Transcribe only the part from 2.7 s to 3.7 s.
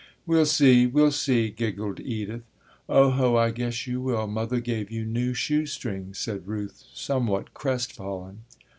"Oho, I